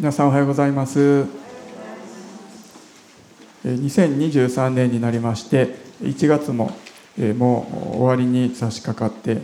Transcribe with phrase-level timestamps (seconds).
[0.00, 1.24] 皆さんおはようございます。
[3.64, 6.72] 2023年になりまして1月も
[7.38, 9.38] もう終わりに差し掛かって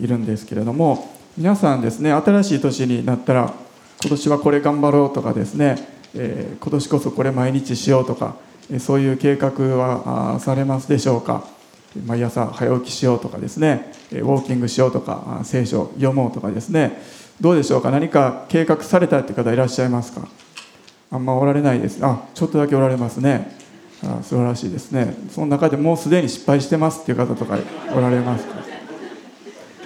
[0.00, 3.54] いるんですけれども皆さんですね新しい年になったら
[4.00, 5.76] 今年はこれ頑張ろうとかですね
[6.14, 8.36] 今年こそこれ毎日しようとか
[8.80, 11.44] そういう計画はされますでしょうか？
[12.06, 17.02] 毎朝早起きしようとかですねウォーキングしようとか聖書読もうとかですね
[17.40, 17.90] どうでしょうか？
[17.90, 20.28] 何か計画されたって方いらっしゃいますか？
[21.10, 21.98] あんまおられないです。
[22.04, 23.56] あちょっとだけおられますね。
[24.04, 25.14] あ素晴らしいですね。
[25.30, 27.58] その中でもうすでに失敗してますっていう方とか
[27.94, 28.62] おられますか？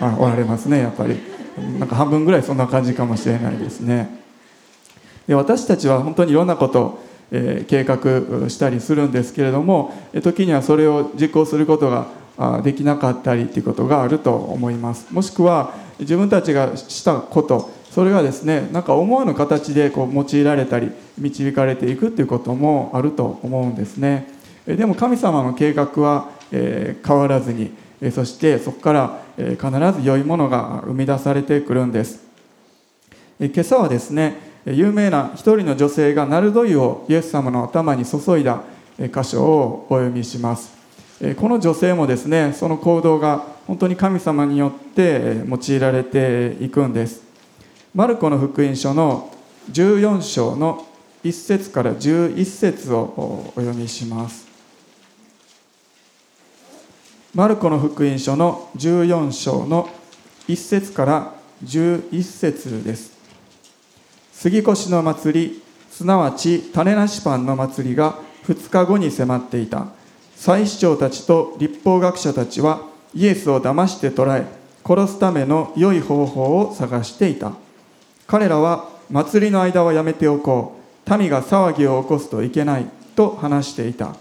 [0.01, 1.19] あおられますねやっぱり。
[1.79, 4.21] なんか半分ぐらいそんな感じかもしれないですね。
[5.27, 7.99] で私たちは本当にいろんなこと、え、計画
[8.49, 12.07] したりするんですけれども時にはそれを実行することが
[12.63, 15.07] できなかったりっていうことがあると思います。
[15.11, 24.29] もしくは自分たちがしたことそれがですねなんか思わぬ形でこう用いられたり導かれていくっていうこともあると思うんですね。
[24.67, 27.73] でも神様の計画は変わらずに
[28.13, 32.21] そしてそこから必ず良いものが生み出されてくるんです。
[33.41, 38.63] 今朝はですね有名な一人の女性がナルド油をイエス様の頭に注いだ
[38.99, 40.75] 箇所をお読みします。
[41.37, 47.23] この女性もですねその行動が本当に神様によって用いられていくんです。
[47.95, 49.33] マルコの福音書の
[49.71, 50.85] 14章の
[51.23, 54.47] 1節から11節をお読みします。
[57.35, 59.89] マルコの福音書の14章の
[60.49, 63.16] 1節から11節です。
[64.39, 69.87] 杉越の祭りすなわち種なしパンの祭りが2日後に迫っていた。
[70.37, 72.83] 祭司長たちと立法学者たちは
[73.15, 74.47] イエスを騙して捕らえ
[74.85, 77.53] 殺すための良い方法を探していた。
[78.27, 80.79] 彼らは祭りの間はやめておこ
[81.09, 81.17] う。
[81.19, 84.17] 民が騒ぎを起こすといけないと話していた。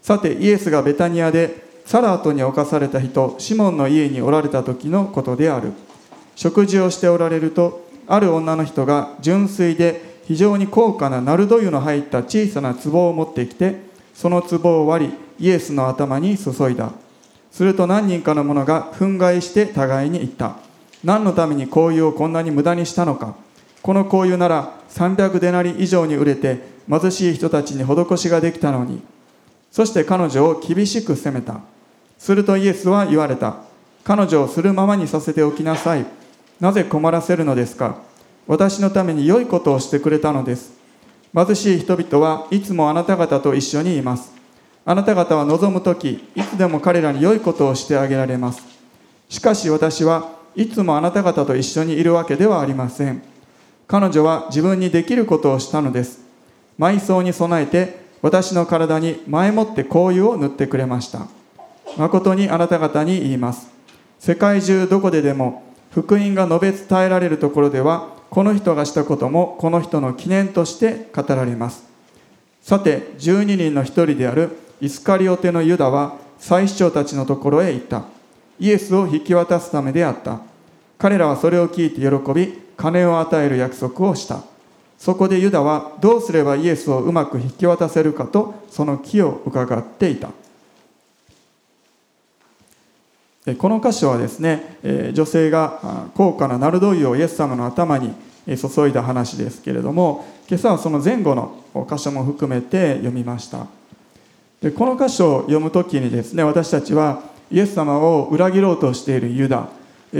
[0.00, 5.72] さてイエスがベタニアでサラートに侵された人シモンの家におられた時のことである。
[6.36, 13.76] 食事をしておられるとある女の人が純粋で非常に高価なナルド油の入った小さな壺を持ってきて
[14.14, 16.90] その壺を割りイエスの頭に注いだ。
[17.52, 20.56] すると何人かの者が憤慨して互いに言った。
[21.04, 23.36] 何のために香油をこんなに無駄にしたのか。
[23.80, 26.58] この香油なら300デナリ以上に売れて
[26.90, 29.00] 貧しい人たちに施しができたのに。
[29.70, 31.60] そして彼女を厳しく責めた。
[32.18, 33.58] するとイエスは言われた。
[34.02, 36.04] 彼女をするままにさせておきなさい。
[36.60, 37.96] なぜ困らせるのですか？
[38.46, 40.72] 私のために良いことをしてくれたのです。
[41.34, 44.32] 貧しい人々はいつもあなた方と一緒にいます。
[44.84, 48.62] あなた方は望む時いつでも彼らに良いことをしてあげられます。
[49.28, 53.22] しかし私はいつもあなた方と一緒にいるわけではありません。
[53.86, 56.20] 彼女は自分にできることをしたのです。
[56.78, 61.26] 埋葬に備えて私の体に前もって香油を塗ってくれました。
[61.96, 63.70] 誠にあなた方に言います。
[64.18, 71.84] 世界中どこででも福音が述べ伝えられるところではこの人がしたこともこの人の記念として語られます。
[72.62, 78.04] さて12人の一人であるイスカリオテのユダは祭司長たちのところへ行った。
[78.60, 80.40] イエスを引き渡すためであった。
[80.98, 84.44] 彼らはそれを聞いて喜び金を与える約束をした。
[84.96, 90.28] そこでユダはどうすればイエスをうまく引き渡せるかとその木を伺っていた。
[93.58, 98.14] この箇所はですね女性が高価なナルド油をイエス様の頭に
[98.46, 103.66] 注いだ話ですけれども今朝はその前後の箇所も含めて読みました。
[104.60, 109.68] でこの箇所を読む時にですね私たちはイエス様を裏切ろうとしているユダ。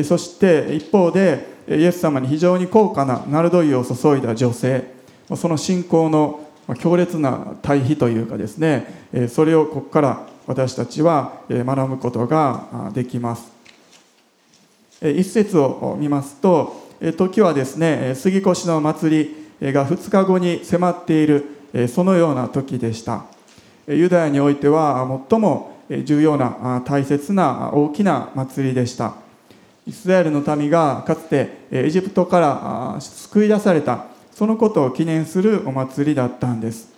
[0.04, 4.94] そして一方でイエス様に非常に高価なナルド油を注いだ女性。
[5.36, 6.47] その信仰の
[6.78, 13.51] 強烈な対比というかですねそれをここから私たちは学ぶことができます。
[15.03, 23.25] 一節を見ますと時はですね杉越の祭りが2日後に迫っているそのような時でした。
[23.87, 29.15] ユダヤにおいては最も重要な大切な大きな祭りでした。
[29.86, 36.91] イスラエルの民がかつてエジプトから救い出されたそのことを記念するお祭りだったんです。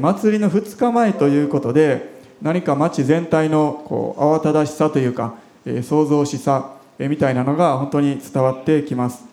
[0.00, 5.34] 祭りの2日前ということで何か町全体のこう慌ただしさというか
[5.82, 9.24] 創造しさみたいなのが本当に伝わってきます。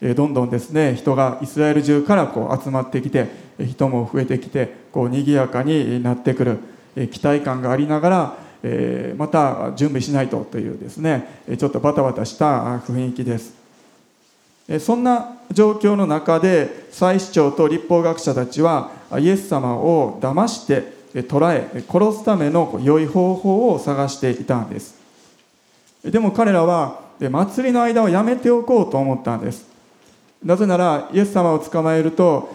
[0.00, 3.28] えどんどんですね人がイスラエル中からこう集まってきて
[3.58, 6.58] 人も増えてきてこう賑やかになってくる
[6.96, 13.54] え期待感がありながらえまた準備しないとというですねちょっとバタバタした雰囲気です。
[14.80, 24.96] そんな状況の中で祭司長と立法学者たちはイエス様を騙して捕らえ殺すための良い方法を探していたんです。
[26.04, 29.66] でも彼らは祭りの間をやめておこうと思ったんです。
[30.44, 32.50] なぜならイエス様を捕まえると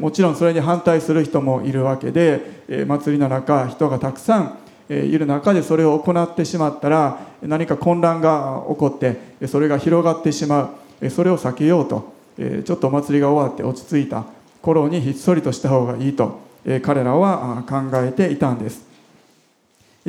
[0.00, 4.58] もちろんそれに反対する人もいるわけで祭りの中人がたくさん
[4.88, 11.10] いる中でそれを行ってしまったら何か混乱が起こってそれが広がってしまう。
[11.10, 12.14] それを避けようと。
[12.36, 14.24] ちょっとお祭りが終わって落ち着いた
[14.62, 16.38] 頃にひっそりとした方がいいと。
[16.82, 18.82] 彼らは考えていたんです。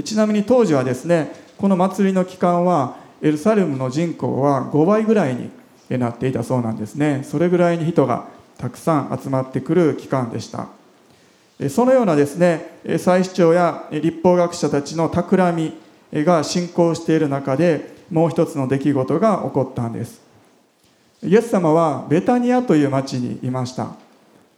[0.03, 5.49] ちなみに当時はですねこの祭りの期間はエルサレムの人口は5倍ぐらいに
[5.97, 7.21] なっていたそうなんですね。
[7.23, 10.67] それぐらいに人がたくさん集まってくる期間でした。
[11.69, 15.73] そのようなですね祭司長や立法学者たちの企
[16.11, 20.21] みが進行している中でもう一つの出来事が起こったんです。
[21.23, 23.93] イエス様はベタニアという町にいました。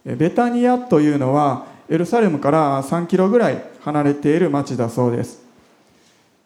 [0.04, 5.42] ベタニアというのはエルサレムから3キロぐらい離れている町だそうです。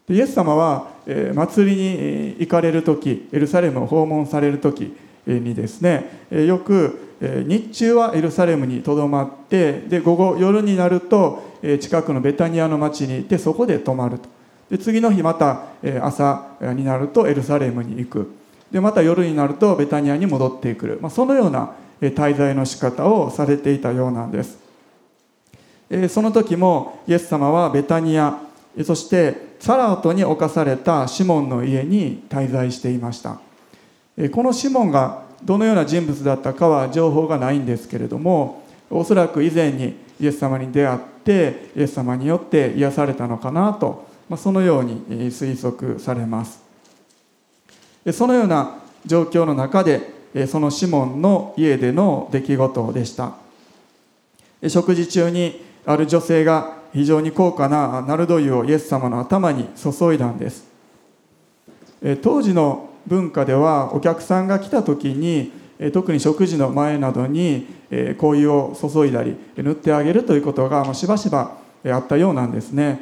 [0.09, 0.89] イエス様は
[1.35, 4.95] 祭りに行かれる時エルサレムを訪問される時
[5.27, 11.43] にですねよく日中はエルサレムにとどまってで午後夜になると
[11.81, 14.29] 近くのベタニアの町に行ってそこで泊まると。
[14.71, 15.67] で次の日また
[16.01, 18.33] 朝になるとエルサレムに行く。
[18.71, 24.62] でまた夜になるとベタニアに戻ってくる、まあ、そのような滞在の仕方をされていたようなんです。
[26.09, 28.41] その時もイエス様はベタニア
[28.85, 33.41] そしてサラートに侵されたシモンの家に滞在していました。
[34.33, 46.63] このシモンがどのような人物だったかは情報がないんですけれどもおそらく以前にイエス様に出会ってイエス様によって癒されたのかなと、ま、そのように推測されます。
[48.13, 50.11] そのような状況の中で
[50.47, 53.35] そのシモンの家での出来事でした。
[54.69, 60.65] 食事中にある女性が非常に高価なナルド油をイエス様の頭に注いだんです。
[62.23, 65.53] 当時の文化ではお客さんが来た時に
[65.93, 73.01] 特に食事の前などに香油を注いだり塗ってあげるということがしばしばあったようなんですね、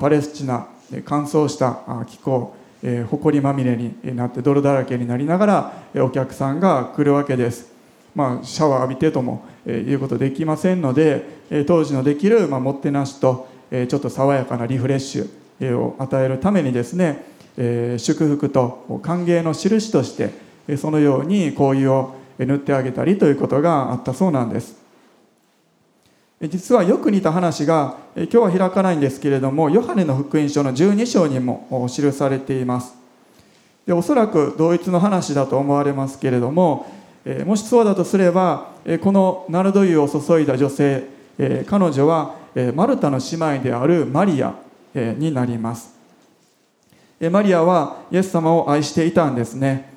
[0.00, 0.66] パレスチナ
[1.04, 5.72] 乾燥した気候埃まみれになって泥だらけになりながら
[6.02, 7.70] お客さんが来るわけです、
[8.16, 17.24] まあ、シャワー浴びてともえいうことできませんのでえ当時のできるまあもってなしとえちょっと爽やかなリフレッシュを与えるためにですね
[17.58, 20.30] え祝福と歓迎の印として
[20.78, 24.84] そのように香油を塗ってあげたりということがあったそうなんです。
[26.40, 32.94] 実はよく似た話が今日は開かないんですけれどもヨハネの福音書の12章にも記されています。
[33.86, 36.86] でおそらく同一の話だと思われますけれども
[37.44, 38.70] もしそうだとすれば
[39.02, 41.04] このナルド油を注いだ女性
[41.66, 42.36] 彼女は
[42.74, 44.54] マルタの姉妹であるマリア
[44.94, 45.92] になります。
[47.30, 49.90] マリアはイエス様を愛していたんですね。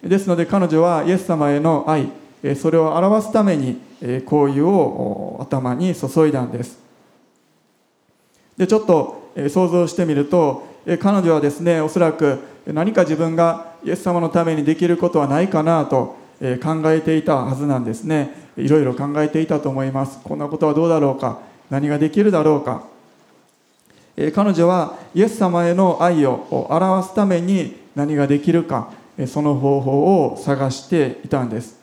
[0.00, 2.08] ですので彼女はイエス様への愛
[2.54, 6.78] それを表すために香油を頭に注いだんです。
[8.56, 10.64] でちょっと想像してみると
[11.00, 16.24] 彼女はですねおそらく何か自分がイエス様のためにできることはないかなと
[16.62, 18.48] 考えていたはずなんですね。
[18.56, 20.18] いろいろ考えていたと思います。
[20.22, 21.40] こんなことはどうだろうか。
[21.70, 22.84] 何ができるだろうか。
[24.34, 28.90] 彼女はイエス様への愛を表すために何ができるか
[29.26, 31.78] その方法を探していたんです。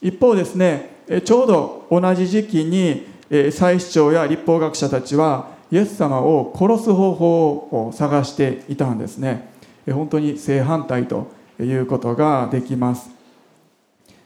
[0.00, 0.90] 一方ですね
[1.24, 3.04] ちょうど同じ時期に
[3.50, 7.48] 祭司長や立法学者たちはイエス様を殺す方法
[7.88, 9.50] を探していたんですね。
[9.90, 13.19] 本当に正反対ということができます。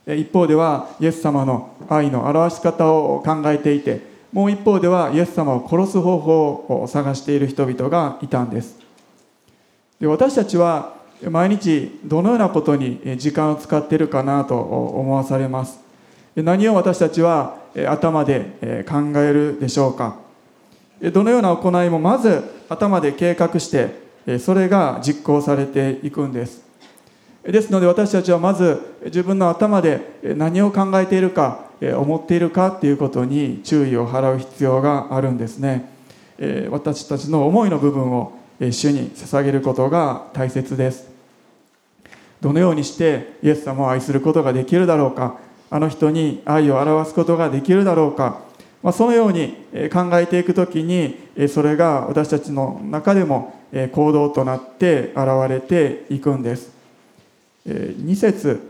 [0.07, 8.79] 一方ではイエス様の愛の表し方を考えていてもう一方ではイエス様を殺す方法を探している人々がいたんです。
[10.01, 10.95] で私たちは
[11.31, 15.79] 毎日どのようなことに時間を使っているかなと思わされます。
[16.35, 17.57] 何を私たちは
[17.89, 20.17] 頭で考えるでしょうか。
[21.01, 26.64] どのような行いもまず頭で計画してそれが実行されていくんです。
[27.47, 35.93] ですので私たちはまず自分の頭で何を考えているか思っているかっていうことに注意を払う必要があるんですね。
[36.71, 41.09] 私たちの思いの部分を主に捧げることが大切です。
[42.41, 45.39] どのようにしてイエス様を愛することができるだろうか
[45.71, 48.43] あの人に愛を表すことができるだろうか、
[48.83, 49.57] ま、そのように
[49.91, 51.17] 考えていく時に
[51.49, 53.59] それが私たちの中でも
[53.93, 56.74] 行動となって現れていくんです。
[57.67, 58.61] え、2節。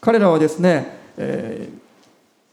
[0.00, 1.68] 彼らはですね、え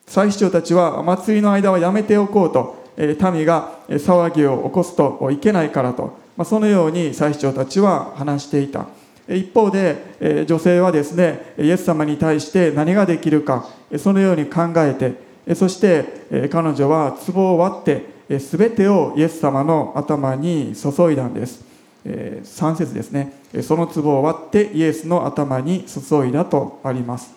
[0.07, 8.87] ー、祭司長たちは祭りの間はやめておこうと、えー、民が騒ぎを起こすといけないからと、まあ、そのように祭司長たちは話していた。
[9.27, 21.64] 一方で、えー、女性はですねイエス様に対して何ができるかそのように考えてそして彼女は壺を割って全てをイエス様の頭に注いだんです。
[22.05, 23.33] 3節ですね。
[23.63, 27.33] その壺を割ってイエスの頭に注いだとあります。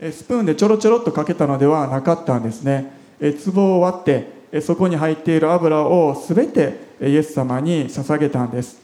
[0.00, 2.92] スプーンでちょろちょろっとかけたのではなかったんですね。
[3.20, 8.82] 壺を割ってそこに入っている油を全てイエス様に捧げたんです。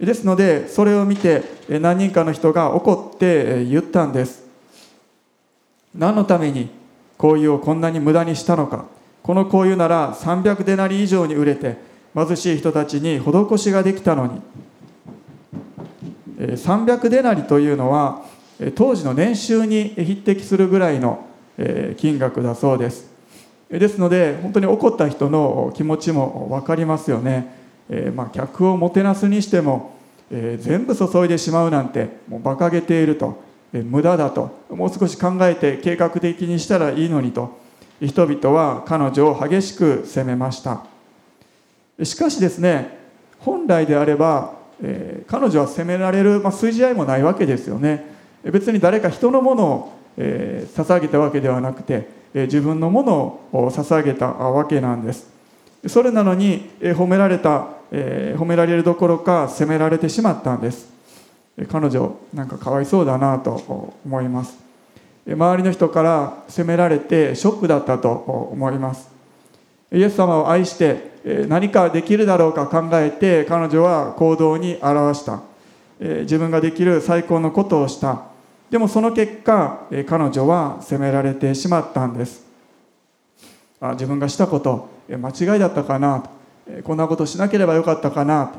[0.00, 4.42] ですのでそれを見て何人かの人が怒って言ったんです。
[5.94, 6.70] 何のために
[7.18, 8.86] 香油をこんなに無駄にしたのか。
[9.22, 14.40] この香油なら300デナリ以上に売れて貧しい人たちに施しができたのに。
[16.38, 18.22] 300デナリというのは
[18.74, 21.24] 当時の年収に匹敵するぐらいの
[21.96, 23.10] 金額だそうです。
[23.68, 27.54] ですので本当に怒った人の気持ちも分かりますよね、
[27.88, 29.94] えまあ、客をもてなすにしても、
[30.30, 33.42] え全部注いでしまうなんてもう馬鹿げていると、
[33.72, 34.58] え無駄だと。
[34.68, 37.60] もう少し考えて計画的にしたらいいのにと。
[38.00, 40.91] 人々は彼女を激しく責めました。
[42.02, 42.98] しかしですね
[43.40, 48.12] 本来であれば、えー、彼女は責められる、まあ、筋合いもないわけですよね。
[48.44, 55.30] 別に誰か人のものを、えー、捧げたわけではなくて、えー、自分のものを捧げたわけなんです。
[55.88, 60.90] それなのに、えー、褒められた、えー、褒められるどころか責められてしまったんです。
[61.70, 64.56] 彼女なんかかわいそうだなと思います。
[65.26, 69.10] 周りの人から責められてショックだったと思います。
[69.92, 75.42] イエス様を愛して何かできるだろうか考えて彼女は行動に表した。
[76.00, 78.22] 自分ができる最高のことをした。
[78.70, 82.44] でもその結果彼女は責められてしまったんです。
[83.80, 86.24] あ自分がしたこと間違いだったかな？
[86.82, 88.52] こんなことしなければよかったかな？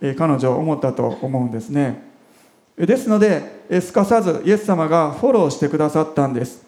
[0.00, 2.02] 彼女は思ったと思うんですね。
[2.76, 3.42] ですので
[3.80, 6.64] すかさずイエス様がフォローしてくださったんです。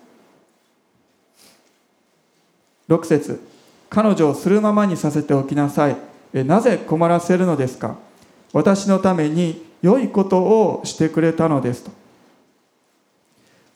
[2.89, 3.50] 6節。
[3.91, 5.97] 彼女をするままにさせておきなさい。
[6.33, 7.97] なぜ困らせるのですか？
[8.53, 11.91] 私のために良いことをしてくれたのですと。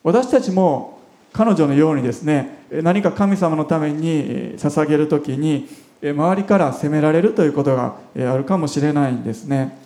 [0.04, 1.00] 私たちも
[1.32, 5.66] 彼女のようにですね何か神様のために捧げる時に
[6.00, 9.76] 周りから責められるということがあるかもしれないんですね。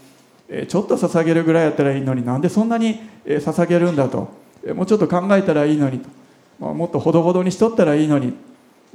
[0.69, 4.29] ちょっと捧げるぐらいやったらいいのになんでそんなに捧げるんだと。
[4.75, 6.01] もうちょっと考えたらいいのに
[6.59, 6.75] と。
[6.75, 8.35] もっとほどほどにしとったらいいのに。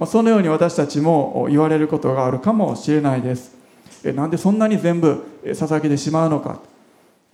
[0.06, 3.56] そのように私たちも言われることがあるかもしれないです。
[4.04, 6.60] なんでそんなに全部捧げてしまうのか。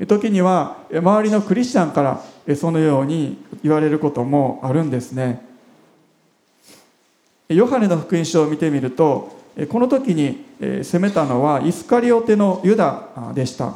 [0.07, 5.41] 時には周りのクリスチャンからそのように言われることもあるんですね。
[7.49, 9.35] ヨハネの福音書を見てみると
[9.69, 10.45] この時に
[10.83, 13.75] 責めたのはイスカリオテのユダでした。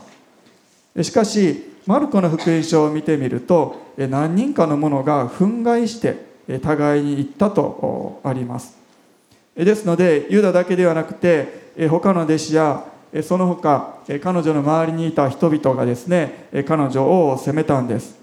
[1.02, 8.78] しかしマルコの福音書を見てみると何人かの者が憤慨して互いに言ったとあります。
[9.56, 12.86] ですのでユダだけではなくて他の弟子や
[13.22, 18.18] その他彼女の周りにいた人々がですね彼女を責めたんです。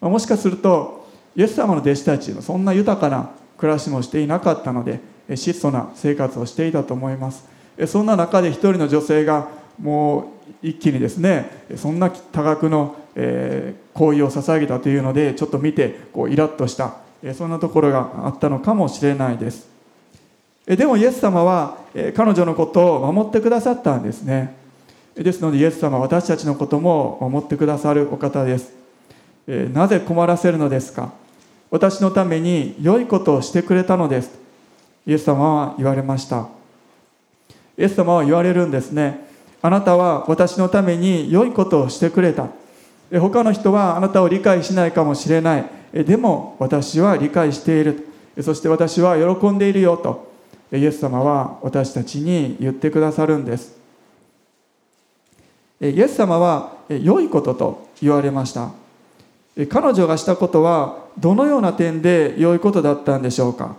[0.00, 5.00] もしかするとイエス様の弟子たちはそんな豊かな暮らしもしていなかったので
[5.34, 7.44] 質素な生活をしていたと思います。
[7.86, 10.24] そんな中で一人の女性がもう
[10.62, 19.66] 一気にですねそんな多額の、えー、行為を捧げたというのでちょっと見てこうイラッとした、えそんなところがあったのかもしれないです。
[20.66, 21.78] でもイエス様は
[22.14, 24.54] 彼女のことを守ってくださったんですね。
[25.14, 28.74] ですのでイエス様は私たちのことも守ってくださるお方です。
[29.72, 31.12] なぜ困らせるのですか？
[31.70, 34.38] 私のために良いことをしてくれたのです。
[35.06, 36.48] イエス様は言われました。
[37.78, 39.24] イエス様は言われるんですね。
[39.62, 42.48] あなたは私のために良いことをしてくれた。
[43.10, 45.64] 他の人はあなたを理解しないかもしれない。
[45.92, 48.08] でも私は理解している。
[48.42, 50.32] そして私は喜んでいるよと。
[50.72, 53.76] イエス様は私たちに言ってくださるんです。
[55.80, 58.70] イエス様は良いことと言われました。
[59.68, 63.76] 彼女がしたことはどのような点で良いことだったんでしょうか。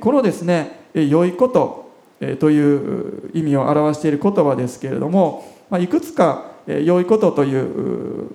[0.00, 1.90] このですね良いこと
[2.38, 5.44] という意味を表している言葉ですけれども
[5.80, 8.30] いくつか良いことという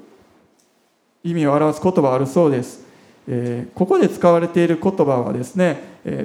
[1.23, 2.85] 意味を表す言葉あるそうです。
[3.75, 5.81] ここで使われている言葉はですね、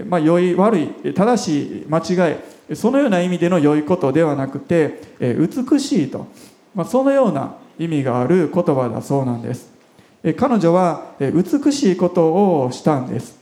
[0.08, 2.34] まあ、良い悪い正しい間違
[2.70, 6.28] いそのような意味での良いことではなくて美しいと、
[6.74, 9.72] まあ、そのような意味がある言葉だそうなんです。
[10.36, 13.36] 彼女は美しいことをしたんです。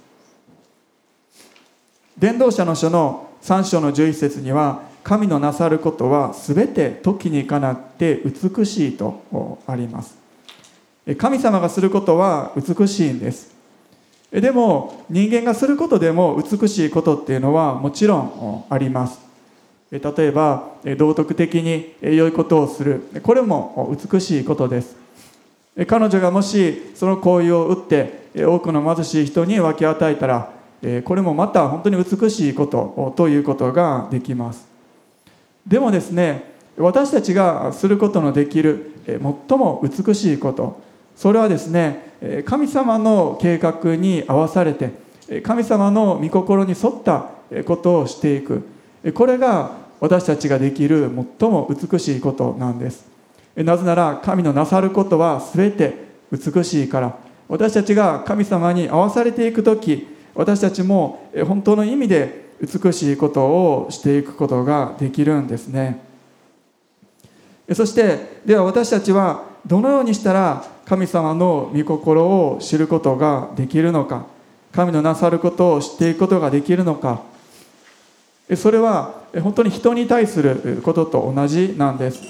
[2.18, 10.16] 伝道者の書の3章の11節には神のなさることは全て時にかなって美しいとあります。
[11.18, 13.54] 神様がすることは美しいんです。
[14.30, 19.18] でも人間がすることでも美しいことっていうのはもちろんあります。
[19.90, 23.02] 例えば道徳的に良いことをする。
[23.22, 24.94] これも美しいことです。
[25.88, 30.52] 彼女がもしその行為を打って多くの貧しい人に分け与えたら
[31.04, 34.69] これもまた本当に美しいことということができます。
[35.66, 39.20] でもですね私たちがすることのできる最
[39.58, 40.80] も美しいこと
[41.16, 44.90] それはですね神様の計画に合わされて
[45.42, 47.30] 神様の御心に沿った
[47.64, 48.62] ことをしていく。
[49.14, 53.06] これが私たちができる最も美しいことなんです。
[53.54, 55.94] なぜなら神のなさることは全て
[56.32, 57.16] 美しいから。
[57.48, 66.04] 私たちが神様に合わされていく時私たちも本当の意味で美しいことをしていくことができるんですね。
[67.74, 74.26] そしてでは私たちはどのようにしたら神様の御心を知ることができるのか
[74.72, 77.22] 神のなさることを知っていくことができるのか。
[78.56, 82.22] それは本当に人に対することと同じなんです。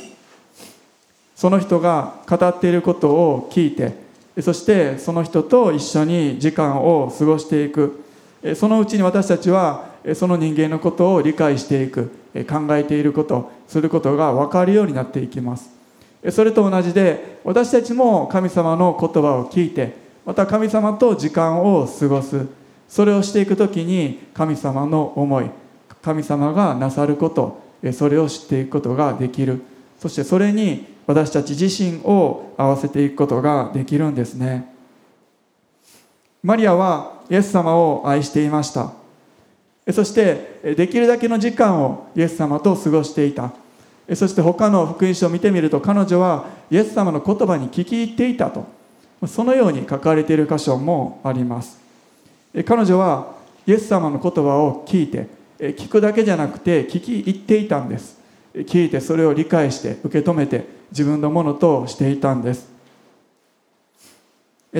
[1.34, 3.94] その人が語っていることを聞いて
[4.42, 8.04] そしてその人と一緒に時間を過ごしていく。
[8.54, 12.10] そのうちに私たちはその人間のことを理解していく
[12.48, 15.70] 考えていることすることが分かるようになっていきます。
[16.30, 19.94] それと同じで私たちも神様の言葉を聞いて
[20.26, 22.46] また神様と時間を過ごす。
[22.88, 25.50] それをしていく時に神様の思い
[26.02, 29.62] 神様がなさることそれを知っていくことができる。
[29.98, 34.74] そしてそれに私たち自身を合わせていくことができるんですね。
[36.42, 38.99] マリアはイエス様を愛していました。
[39.92, 43.52] そしてできるだけの時間をイエス様と過ごしていた。
[44.14, 48.66] そして他の福音書を見てみると彼女はイエス様の言葉に聞き入っていたと。
[49.26, 51.78] そのように書かれている箇所もあります。
[52.66, 53.34] 彼女は
[53.66, 58.18] イエス様の言葉を聞いて聞くだけじゃなくて聞き入っていたんです。
[58.54, 62.68] 聞いてそれを理解して受け止めて自分のものとしていたんです。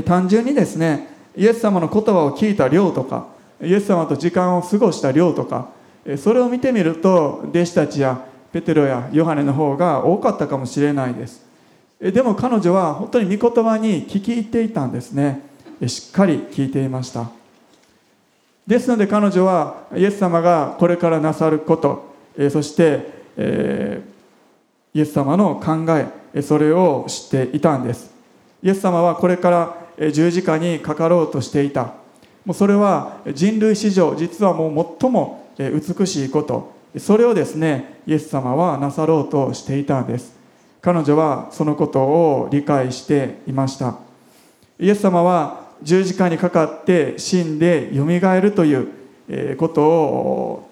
[0.04, 3.28] 単純にですねイエス様の言葉を聞いた量とか
[3.62, 5.68] イエス様と時間を過ごした量とか
[6.16, 11.44] それを見てみると弟子たちやペテロやヨハネの方が多かったかもしれないです。
[12.00, 15.42] でも彼女は本当に御言葉に聞き入っていたんですね。
[15.86, 17.30] しっかり聞いていました。
[18.66, 22.14] ですので彼女はイエス様がこれからなさること
[22.50, 24.02] そして、え、
[24.94, 25.84] イエス様の考
[26.34, 28.10] えそれを知っていたんです。
[28.62, 29.50] イエス様はこれか
[29.98, 31.99] ら十字架にかかろうとしていた。
[32.44, 36.72] もうそれは人類史上実はもう最も美しいこと。
[36.98, 40.32] それをですねイエス様はなさろうとしていたんです。
[40.80, 43.98] 彼女はそのことを理解していました。
[44.78, 48.88] イエス様は十字架にかかって死んでよみがえるという
[49.56, 50.70] ことを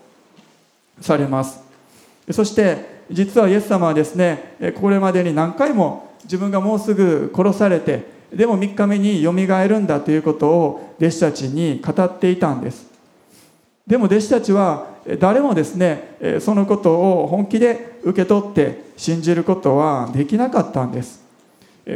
[1.01, 1.61] されます。
[2.31, 12.87] そして実はイエス様はですねこれまでに何回も自分がもうすぐ殺されてでも3日目によみがえるんだということを弟子たちに語っていたんです。
[13.87, 14.87] でも弟子たちは
[15.19, 21.23] 誰もですねそのことを本気で受け取って信じることはできなかったんです。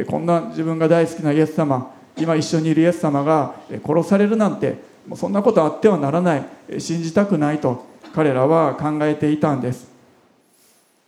[0.07, 4.77] こんな自分が大好きなイエス様今一緒にいるイエス様が殺されるなんて
[5.15, 6.45] そんなことあってはならない
[6.79, 9.87] 信じたくないと彼らは考えていたんです。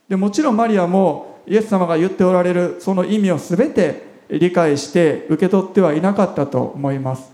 [0.08, 7.32] でもちろんマリアもイエス様が言っておられるその意味を全て理解して受け取ってはいなかったと思います。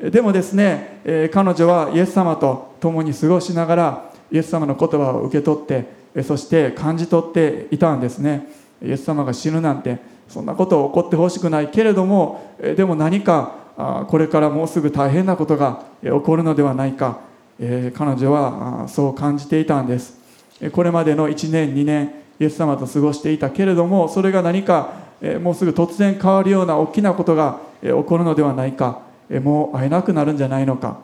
[0.00, 8.46] でもですね、え彼女はイエス様と共に過ごしながらイエス様の言葉を受け取ってそして感じ取っていたんですね。
[8.84, 9.98] イエス様が死ぬなんて
[10.28, 13.54] そんなことを起こってほしくないけれどもでも何か
[14.08, 17.20] これからもうすぐ大変なことが起こるのではないか。
[17.58, 20.16] 彼女はそう感じていたんです。
[20.72, 25.07] これまでの1年2年イエス様と過ごしていたけれどもそれが何か
[25.40, 29.02] もうすぐ突然変わるような大きなことが起こるのではないか
[29.42, 30.98] もう会えなくなるんじゃないのか。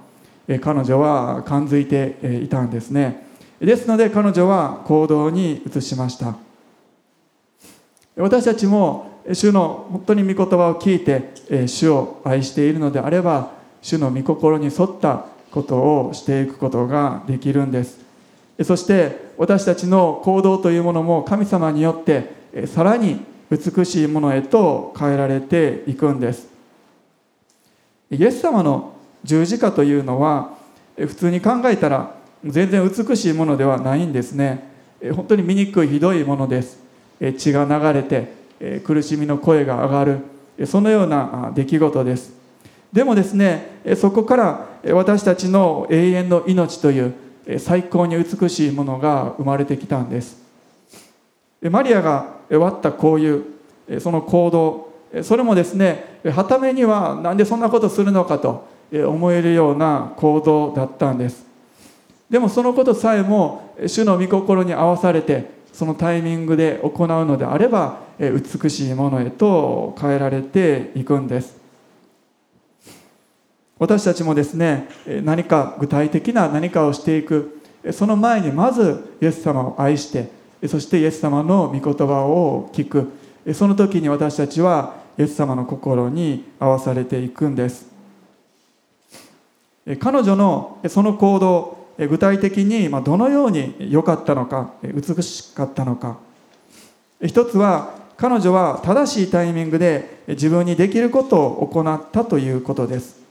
[0.61, 3.27] 彼女は感づいていたんですね。
[3.61, 6.37] ですので彼女は行動に移しました。
[8.17, 17.99] 私たちも主の本当に御言葉を聞いて主を愛しているのであれば主の御心に沿ったことをしていくことができるんです。
[18.63, 23.21] そして私たちの行動というものも神様によってさらに
[23.57, 26.49] 美しいものへと変えられていくんです。
[28.11, 30.55] イエス様の十字架というのは
[30.97, 32.15] 普通に考えたら
[32.45, 34.69] 全然美しいものではないんですね。
[35.15, 36.79] 本当に醜いひどいものです。
[37.39, 40.19] 血が流れて苦しみの声が上がる。
[40.67, 42.33] そのような出来事です。
[42.93, 47.15] でもですねそこから私たちの永遠の命という
[47.59, 50.43] 最高に美しいものが生まれてきたんです。
[51.63, 61.45] マリアが割ったこういうその行動それもですねはためには何でそんなことするのかと思えるような行動だったんです。
[62.31, 71.57] でもそのことさえも主の御心に合わされてそのタイミングで行うのであれば美しいものへと変えられていくんです。
[73.79, 74.89] 私たちもですね
[75.23, 77.61] 何か具体的な何かをしていく。
[77.93, 80.31] その前にまずイエス様を愛して
[80.69, 83.13] そしてイエス様の御言葉を聞く。
[83.53, 87.87] その時に私たちはイエス様の心に合わされていくんです。
[90.01, 96.19] 彼女のその行動具体的にどのように良かったのか美しかったのか。
[97.23, 103.23] 一つは彼女は正しいタイミングで自分にできることを行ったということです。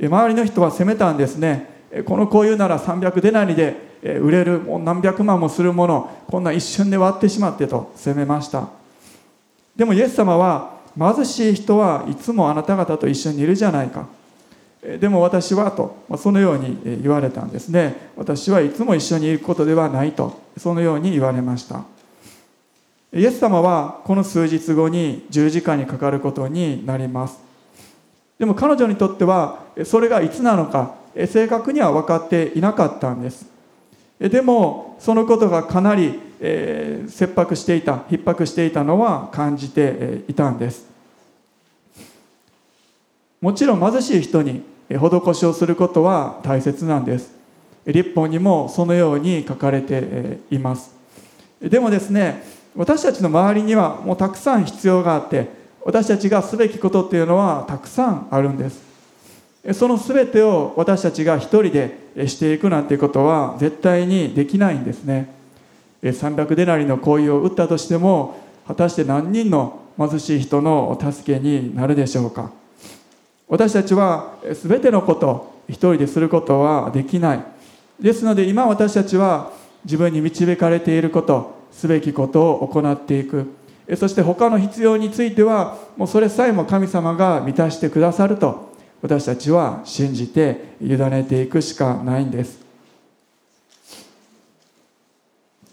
[0.00, 1.72] 周りの人は責めたんですね。
[2.06, 8.68] このこういうなら300デナリで売れるもう何百万もするものこんな一瞬で割ってしまってと責めました。
[9.74, 14.06] でもイエス様は貧しい人はいつもあなた方と一緒にいるじゃないか。
[15.00, 18.10] でも私はとそのように言われたんですね。
[18.16, 21.84] 私はいつも一緒にいることではないとそのように言われました。
[23.14, 27.38] イエス様はこの数日後に十字架にかかることになります。
[28.38, 33.53] でも彼女にとってはそれがいつなのか正確には分かっていなかったんです。
[34.18, 40.86] でもそのことがかなり、えー、切迫していた逼迫していたのは感じていたんです。
[43.40, 47.34] もちろん貧しい人に施しをすることは大切なんです。
[47.86, 50.94] 立法にもそのように書かれています。
[51.60, 52.42] でもですね
[52.76, 55.48] 私たちの周りにはもうたくさん必要があって
[55.84, 58.82] 私たちがすべきことっていうのはたくさんあるんです。
[59.72, 65.32] その全てを私たちが一人でしていくなんてことは絶対にできないんですね。
[66.02, 72.50] 300デナリの行為を打ったとしても果たして何人の貧しい人の助けになるでしょうか。
[73.48, 77.44] 私たちは全てのこと一人ですることはできない。
[78.00, 79.52] ですので今私たちは
[79.84, 83.46] 自分に導かれていることすべきことを行っていく。
[83.96, 88.73] そして他の必要についてはもうそれさえも神様が満たしてくださると。
[89.02, 92.58] 私たちは信じて委ねていくしかないんです。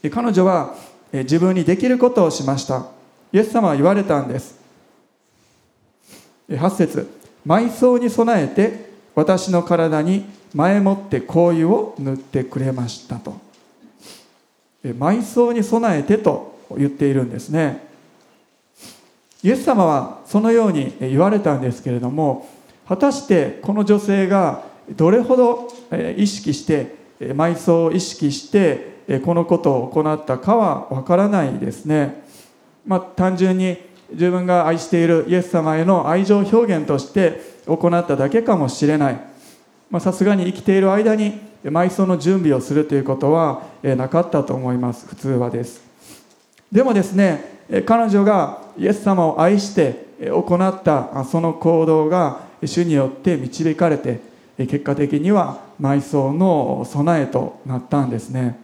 [0.09, 0.75] 彼女は
[1.13, 2.87] 自分にできることをしました。
[3.31, 4.59] イエス様は言われたんです。
[6.49, 7.09] 8節
[7.45, 13.35] 埋葬に備えて私の体に前もって香油を塗ってくれましたと。
[14.83, 17.87] 埋葬に備えてと言っているんですね。
[19.43, 22.47] イエス様はそのように言われたんですけれども
[22.87, 25.69] 果たしてこの女性がどれほど
[26.17, 32.23] 意識して埋葬を意識してこのことを行ったかはわからないですね、
[32.85, 33.77] まあ、単純に
[34.11, 39.19] 自分が愛しているイエス様への愛情表現として行っただけかもしれない。
[39.99, 45.07] さすがに生きている間に埋葬の準備をするということはなかったと思います。
[45.07, 45.81] 普通はです。
[46.71, 54.19] でもですね彼女がイエス様を愛して行ったその行動が主によって導かれて
[54.57, 58.59] 結果的には埋葬の備えとなったんですね。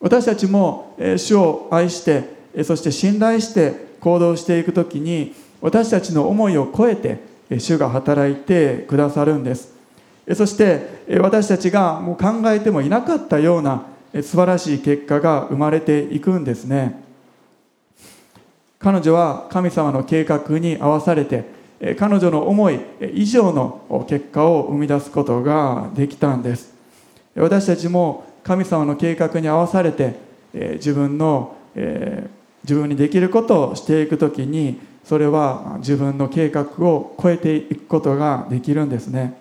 [0.00, 7.18] 私たちも主を愛してそして信頼して行動していく時に私たちの思いを超えて
[7.58, 9.74] 主が働いてくださるんです。
[10.34, 17.02] そして私たちがもう考えてもいなかったような素晴らしい結果が生まれていくんですね。
[18.78, 21.44] 彼女は神様の計画に合わされて
[21.98, 22.80] 彼女の思い
[23.14, 26.74] 以上の結果を生み出すことができたんです。
[27.34, 30.14] 私たちも神様の計画に合わされて
[30.54, 39.38] 自分の自分にできることをしていく時にそれは自分の計画を超えていくことができるんですね。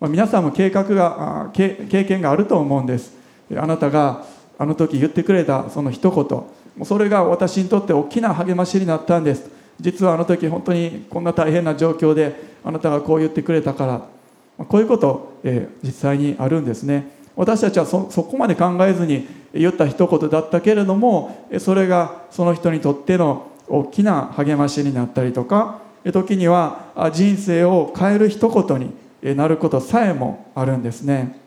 [0.00, 3.14] 皆さんも計画が経験があると思うんです。
[3.54, 4.24] あなたが
[4.58, 6.86] あの時言ってくれたその一言。
[6.86, 9.50] それが私にとって大きな励ましになったんです。
[9.80, 12.34] 実はあの時本当にこんな大変な状況で
[12.64, 17.10] あなたがこう言ってくれたからこういうこと、え実際にあるんですね。
[17.36, 25.80] 私たちはそこまで考えずに言った一言だったけれどもそれがその人にとっての大きな励ましになったりとか
[26.12, 31.40] 時には人生を変える一言になることさえもあるんですね。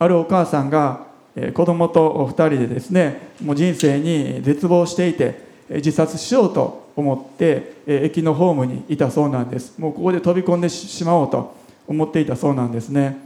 [0.00, 1.06] あるお母さんが
[1.54, 9.78] 子供と2人でですねもう人生に絶望していて自殺しようと思って駅のホームにいたそうなんです。
[9.78, 11.54] もうここで飛び込んでしまおうと
[11.86, 13.18] 思っていたそうなんですね。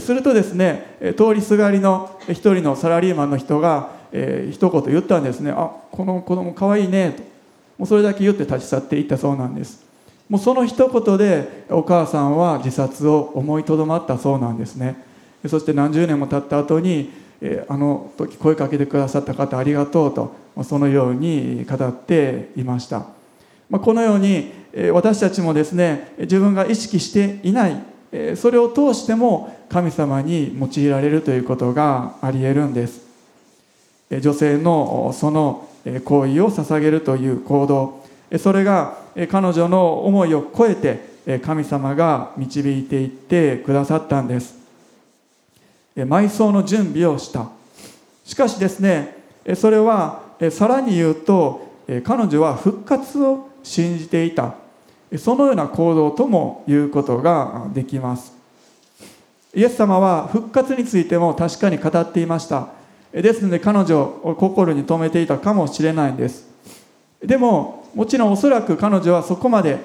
[0.00, 7.22] するとですね通りすがりの一人のサラリーマンの人が、えー、一言言ったんですね「あこの子供かわいいね」と
[7.78, 9.88] もうそれだけ言って立ち去っていったそうなんです。
[10.28, 15.02] もうその一言でお母さんは自殺を思いとどまったそうなんですね。
[15.46, 23.06] そして何十年も経った後に、え、あの時声かけてくださった方ありがとうとそのように語っていました、
[23.70, 24.52] まあ、このように
[24.92, 33.06] 私たちもですね自分が意識していないそれを通しても神様に用いられるということがありえるんです。
[34.10, 35.68] 女性のその
[36.04, 38.04] 行為を捧げるという行動
[38.38, 38.96] それが
[39.30, 44.57] 彼女の思いを超えて神様が導いていってくださったんです。
[46.04, 47.48] 埋葬の準備をした。
[48.24, 49.16] しかしですね
[49.54, 51.66] それはさらに言うと
[52.04, 54.54] 彼女は復活を信じていた。
[55.16, 58.32] そのような行動とも言うことができます。
[59.54, 62.68] イエス様は復活についても確かに語っていました。
[63.10, 66.46] ですので彼女を心に留めていたかもしれないんです。
[67.24, 69.78] でももちろんおそらく彼女はそこまで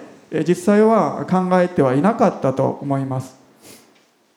[0.45, 3.36] 実際は考えてはいなかったと思います。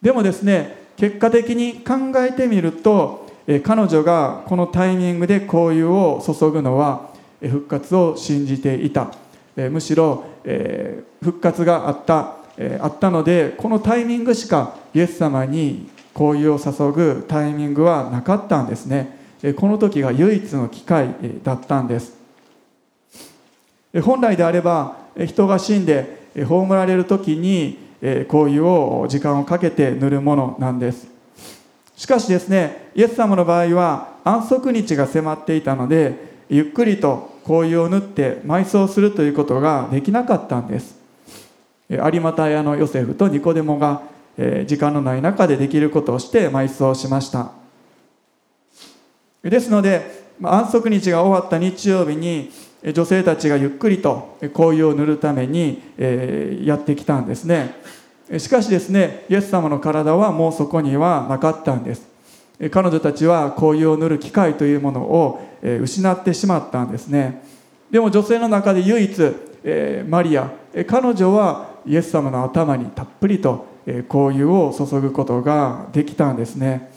[0.00, 3.26] でもですね結果的に考えてみると
[3.64, 9.12] 彼女がこのタイミングで交友を注ぐのは復活を信じていた。
[9.56, 10.24] むしろ
[11.22, 12.36] 復活があった。
[12.80, 19.18] あったのでこのタイミングしかイエス様に交友を注ぐタイミングはなかったんですね。
[19.56, 22.16] この時が唯一の機会だったんです。
[24.02, 31.08] 本来であれば人が死んで葬られる時に交友を時間をかけて塗るものなんです。
[31.96, 40.96] しかしですねイエス様の場合は安息日が迫っていたのでゆっくりと紅葉を塗って埋葬するということができなかったんです。
[41.88, 44.02] 有股屋のヨセフとニコデモが
[44.66, 47.52] 時間のない中でできることをして埋葬しました。
[49.42, 52.50] ですので安息日が終わった日曜日に
[52.94, 55.82] 女性たちがゆっくりと紅葉を塗るために
[56.64, 57.74] やってきたんですね。
[58.38, 62.06] しかしですねイエス様の体はもうそこにはなかったんです。
[62.70, 67.42] 彼女たちは紅葉を塗る機会というものを失ってしまったんですね。
[67.90, 69.34] でも女性の中で唯一
[70.08, 70.50] マリア
[70.86, 73.66] 彼女はイエス様の頭にたっぷりと
[74.08, 76.90] 香油を注ぐことができたんですね。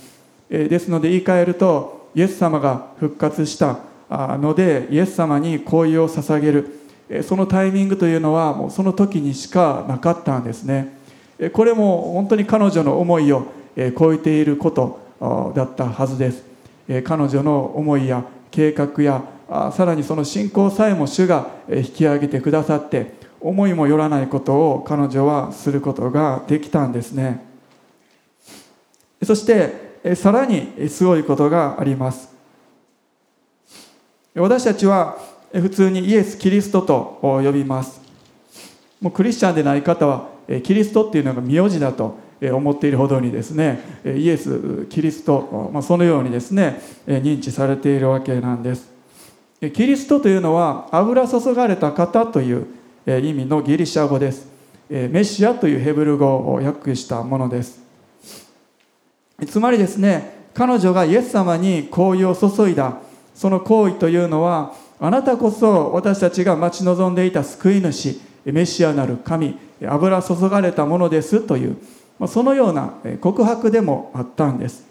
[0.50, 6.76] ですので言い換えるとイエス様が復活したのでイエス様に香油を捧げる。
[7.24, 10.96] そのタイミングというのはもうその時にしかなかったんですね。
[11.54, 13.48] これも本当に彼女の思いを
[13.98, 16.44] 超えていることだったはずです。
[17.04, 19.24] 彼女の思いや計画や
[19.72, 27.44] さらにその信仰さえも主が引き上げてくださって思いもよらないことを彼女はすることができたんですね。
[29.24, 32.38] そしてさらにすごいことがあります。
[34.42, 35.18] 私たちは
[35.52, 38.00] 普通にイエス・キリストと呼びます。
[39.02, 40.30] もうクリスチャンでない方は
[40.64, 48.90] キリストっていうのが名字だと思っているほどにですねイエス・キリスト、ま、そのようにですね認知されているわけなんです。
[49.74, 52.66] キリストというのは油注がれた方という
[53.06, 54.48] 意味のギリシャ語です。
[54.90, 57.82] メシアというヘブル語を訳したものです。
[59.48, 63.09] つまりですね彼女がイエス様に好意を注いだ。
[63.40, 71.78] その行為というのはあなたこそ私たちが待ち望んでいた救い主メシアなる神油注がれたものですという
[72.28, 74.86] そのような告白でもあったんです。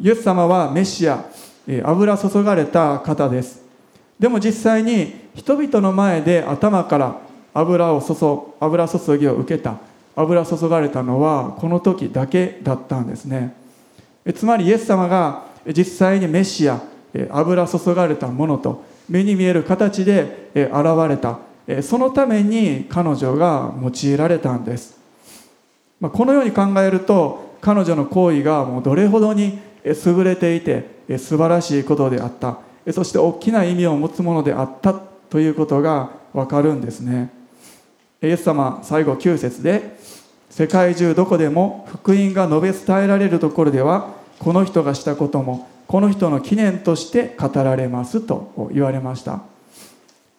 [0.00, 1.26] イエス様はメシア
[1.84, 3.60] 油注がれた方です。
[4.18, 7.20] でも実際に人々の前で頭から
[7.52, 8.14] 油を注
[8.60, 9.76] 油注ぎを受けた
[10.16, 13.54] 油注がれたのはこの時だけだったんですね。
[14.34, 16.80] つまりイエス様が実際にメシア
[17.30, 20.70] 油注がれたものと目に見える形で現
[21.08, 21.38] れた。
[21.82, 24.98] そのために彼女が用いられたんです。
[26.00, 32.58] このように考えると彼女の行為がもうどれほどに優れていて素晴らしいことであった。
[32.92, 37.30] そして大きな意味を持つものであったということがわかるんですね。
[38.22, 39.96] イエス様最後9節で
[40.50, 49.40] 世界中どこでも福音が述べ伝えられるところではこの人がしたこともこの人の記念として語られますと言われました。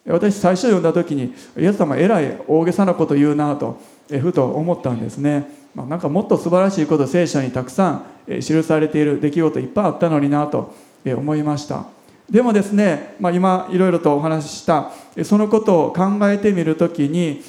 [0.06, 10.72] 私最初読んだ時にイエス様えらい大げさなこと言うなとふと思ったんですね、まあ、なんかもっと素晴らしいこと聖書にたくさん記されている出来事いっぱいあったのになと
[11.04, 11.84] 思いました。
[12.30, 14.92] でもですね、まあ、今いろいろとお話しした
[15.24, 17.42] そのことを考えてみる時に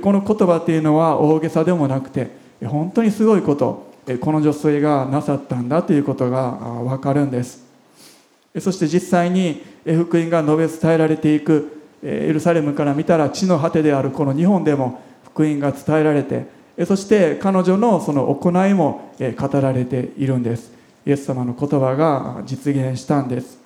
[0.00, 2.30] この言葉っていうのは大げさでもなくて
[2.64, 3.87] 本当にすごいこと。
[4.16, 7.62] この女性がなさったんだということが分かるんです。
[8.60, 16.46] そして実際に福音が述べ伝えられていくエルサレムから見たら地の果てであるこの日本でも福音が伝えられて
[16.86, 20.72] そして彼女のその行いも語られているんです。
[21.06, 23.58] イエス様の言葉が実現したんです。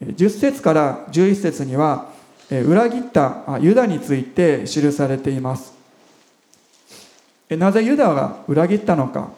[0.00, 2.10] 10節から11節には
[2.50, 5.81] 裏切ったユダについて記されています。
[7.56, 9.30] なぜユダが裏切ったのか。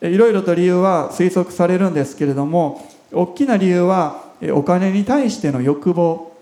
[0.00, 6.32] いろいろと理由は推測されるんですけれども大きな理由はお金に対しての欲望。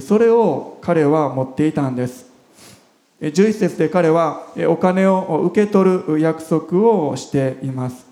[0.00, 2.26] それを彼は持っていたんです。
[3.20, 8.04] 11節で彼はお金を受け取る約束をしています。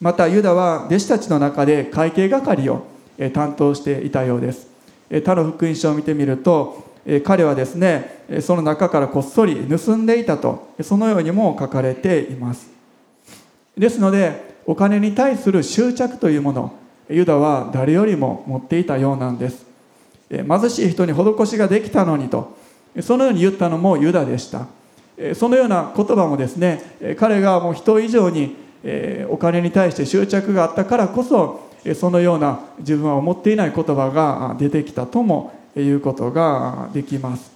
[0.00, 2.86] またユダは弟子たちの中で会計係を
[3.34, 4.68] 担当していたようです。
[5.10, 6.85] 他の福音書を見てみると
[7.24, 12.68] 彼はですねその中からこっそり盗んでいたとそのようにも書かれています。
[13.76, 16.72] ですのでお金に対する執着というもの
[17.08, 19.64] ユダは誰よりも持っていたようなんです。
[20.28, 22.56] 貧しい人に施しができたのにと
[23.00, 24.66] そのように言ったのもユダでした。
[25.34, 28.56] そのような言葉もですね彼がもう人以上に
[29.30, 37.50] お金に対して執着があったからこそそのような自分は思っていない言葉が出てきたともいうことができます。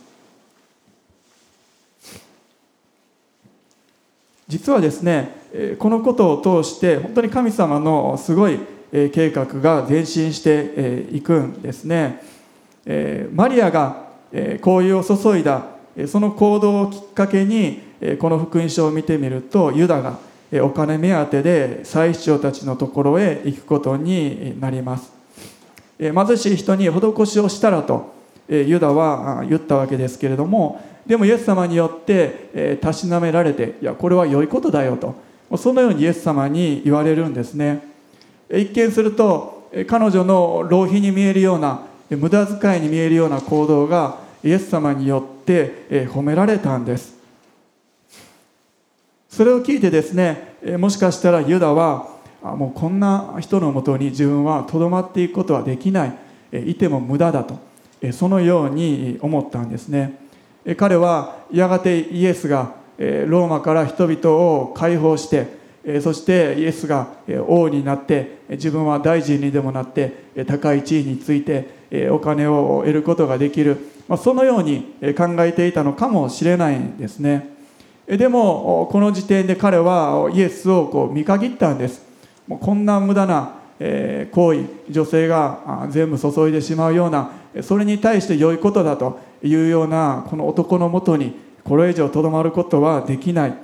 [4.49, 8.59] 実はですねこのことを通して本当に神様のすごい
[8.91, 12.23] 計画が前進していくんですね。
[13.33, 15.67] マリアが香油を注いだ
[16.09, 17.81] その行動をきっかけに
[18.19, 20.19] この福音書を見てみるとユダが
[20.63, 25.20] お金目当てで祭司長たちのところへ行くことになります。
[26.01, 28.15] 貧しい人に施しをしたらと
[28.49, 35.15] ユダは言ったわけですけれどもでもイエス様によってたしなめられていやこれは良いことだよと
[35.57, 37.89] そのようにイエス様に言われるんですね。
[38.49, 47.15] 一見すると彼女の浪費に見えるような無駄遣いに見えるような行動がイエス様によって褒められたんです。
[49.29, 52.09] それを聞いてですねもしかしたらユダは
[52.43, 56.15] もうこんな人のもとに自分はとどまっていくことはできない。
[56.67, 57.59] いても無駄だと。
[58.13, 60.19] そのように思ったんですね。
[60.77, 65.59] 彼はやがてイエスがローマから人々を解放して
[66.03, 67.09] そしてイエスが
[67.47, 73.79] 王になって自分は大臣にでもなって高い地位についてお金を得ることができる。
[74.19, 77.49] そのように考えていたのかもしれないんですね。
[78.07, 82.10] でもこの時点で彼はイエスをこう見限ったんです。
[82.51, 87.31] もうこんな無駄な行為女性が全部注いでしまうような
[87.63, 93.55] それに対して良いことだというようなこの男のもとにこれ以上とどまることはできない。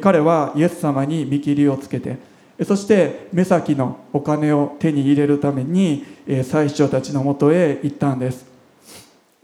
[0.00, 2.16] 彼はイエス様に見切りをつけて
[2.64, 6.04] そして目先のお金を手に入れるために
[6.42, 8.46] 祭司長たちのもとへ行ったんです。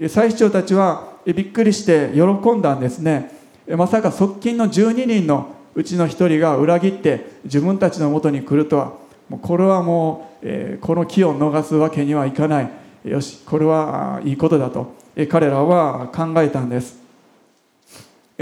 [0.09, 2.23] 祭司長たちはびっくりして喜
[2.57, 3.31] んだんですね。
[3.69, 8.93] まさか側近の12人のうちの1人が裏切って自分たちのもとに来るとは
[9.31, 12.71] もうこれはもう、えこの木を逃すわけにはいかない。
[13.05, 14.95] よしこれはいいことだと。
[15.31, 16.99] 彼らは考えたんです。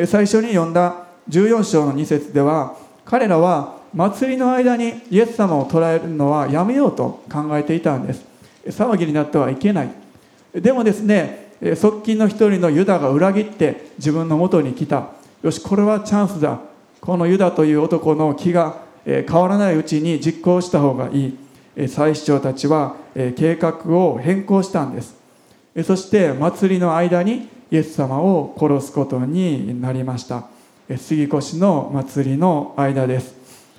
[0.07, 8.25] 最初に読んだ14章の2節では彼らは祭りの間にイエス様を捕らえるのはやめようと考えていたんです。
[8.67, 9.91] 騒ぎになってはいけない。
[10.55, 15.11] でもですね側近の一人のユダが裏切って自分のもとに来た。
[15.43, 16.61] よしこれはチャンスだ。
[17.01, 21.27] このユダという男の気が変わらないうちに実行した方がい
[21.77, 21.89] い。
[21.89, 25.17] 祭司長たちは計画を変更したんです。
[25.85, 30.47] そして祭りの間にイエス様を殺すことになりました。
[30.97, 33.35] 杉越の祭りの間です。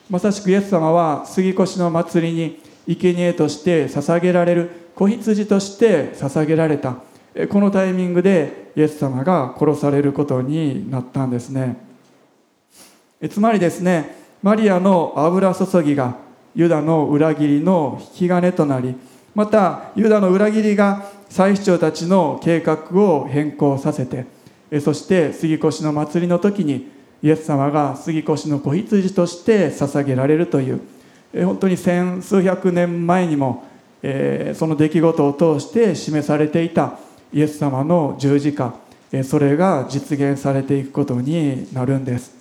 [0.10, 6.96] まさしくイエス様は杉越の祭りに生贄として捧げられる子羊として捧げられた。
[7.50, 11.89] このタイミングでイエス様が殺されることになったんですね。
[13.28, 16.16] つまりですねマリアの油注ぎが
[16.56, 18.96] ユダの裏切りの引き金となり
[19.36, 24.26] またユダの裏切りが祭司長たちの計画を変更させて
[24.80, 26.90] そして杉越の祭りの時に
[27.22, 30.80] イエス様が杉越の子羊として捧げられるという
[31.34, 33.66] 本当に千数百年前にも
[34.02, 36.98] その出来事を通して示されていた
[37.34, 38.74] イエス様の十字架
[39.24, 42.39] それが実現されていくことになるんです。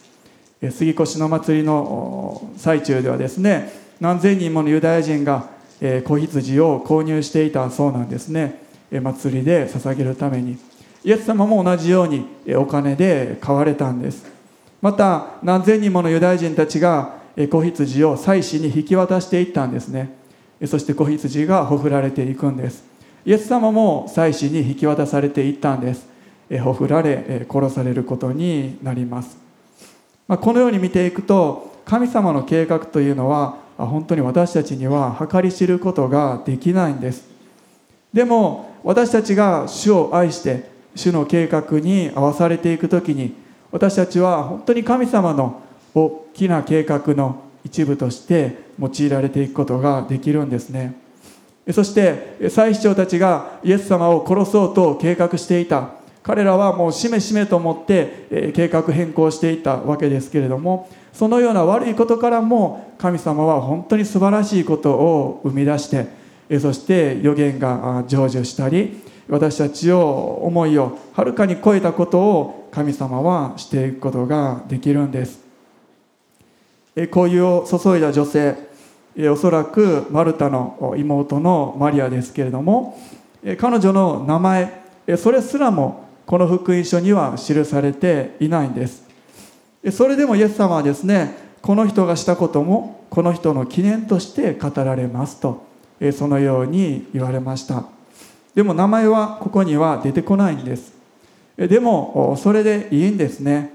[0.60, 5.48] 杉越の祭りの最中ではですね何千人ものユダヤ人が
[6.04, 8.62] 子羊を購入していたそうなんですね。
[8.90, 10.58] 祭りで捧げるために。
[11.04, 14.26] イエス様も同じようにお金で買われたんです。
[14.82, 17.14] また何千人ものユダヤ人たちが
[17.50, 20.16] 子羊を祭司に引き渡していったんですね。
[20.66, 22.84] そして子羊がほふられていくんです。
[23.24, 26.08] イエス様も祭司に引き渡されていったんです。
[26.62, 29.47] ほふられ殺されることになります。
[30.28, 37.28] まこのように見ていくと神様の計画というのは本当に私たちには計り知ることができないんです。
[38.12, 43.34] でも私たちが主を愛して主の計画に合わされていく時に
[43.70, 45.62] 私たちは本当に神様の
[45.94, 50.94] 大きな計画の一部として用いられていくことができるんですね。
[51.72, 55.97] そして祭司長たちがイエス様を殺そうと計画していた。
[56.28, 66.06] 彼らはもうしめしめと思って計画変更していったわけですけれどもそのような悪いことからも神様は本当に素晴らしいことを生み出して
[66.60, 75.40] そして予言が成就したり私たちを思いをはるかに超えたことを神様はしていくことができるんです。
[77.10, 78.54] こういうを注いだ女性
[79.30, 83.00] おそらくマルタの妹のマリアですけれども
[83.58, 84.82] 彼女の名前
[85.16, 89.02] それすらもこの福音書には記されていないんです。
[89.90, 95.64] それでもイエス様はですねこの人がしたこともこの人の記念として語られますと
[96.12, 97.86] そのように言われました。
[98.54, 100.92] でも名前はここには出てこないんです。
[101.56, 103.72] でもそれでいいんですね。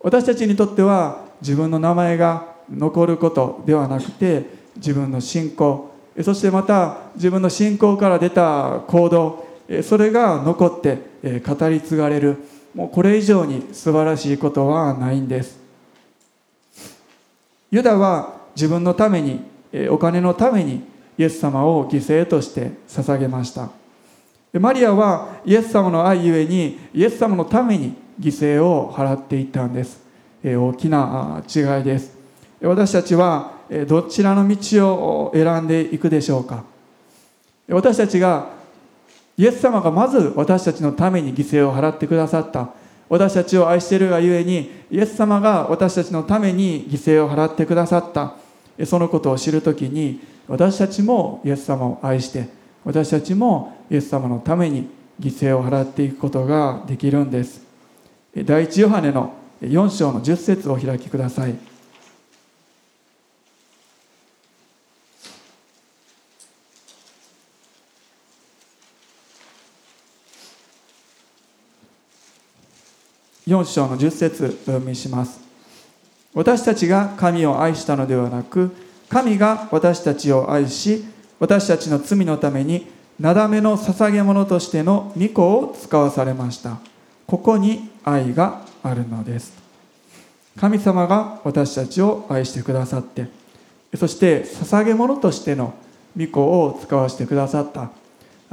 [0.00, 9.46] 私たちにとっては自分の名前が残ることではなくて自分の信仰そしてまた自分の信仰から出た行動
[9.82, 12.36] それが残って語り継がれる。
[12.74, 15.58] もうこれ以上に素晴らしいことはないんです。
[17.70, 19.40] ユダは自分のために
[19.90, 20.82] お金のために
[21.18, 23.70] イエス様を犠牲として捧げました。
[24.52, 30.00] マリアはイエス様の愛ゆえにイエス様のために犠牲を払っていったんです。
[30.42, 32.16] 大きな違いです。
[32.62, 33.52] 私たちは
[33.88, 36.64] どちらの道を選んでいくでしょうか。
[37.68, 38.55] 私たちが
[39.38, 42.70] イエス様がまず私たちのために犠牲を払ってくださった。
[43.08, 48.34] 私たちを愛しているがゆえにイエス様が私たちのために犠牲を払ってくださった。
[48.84, 52.48] そのことを知るときに私たちもイエス様を愛して
[52.84, 54.88] 私たちもイエス様のために
[55.20, 57.62] 犠牲を払っていくことができるんです。
[58.34, 61.54] 第一ヨハネの4章の10節をお開きください。
[73.46, 75.40] 4章の10節お読みします。
[76.34, 78.72] 私たちが神を愛したのではなく
[79.08, 81.04] 神が私たちを愛し
[81.38, 82.88] 私たちの罪のために
[83.20, 86.78] なだめの捧げ物としての御子を使わされました。
[87.28, 89.52] ここに愛があるのです。
[90.58, 93.28] 神様が私たちを愛してくださって
[93.94, 95.72] そして捧げ物としての
[96.16, 97.90] 御子を使わせてくださった。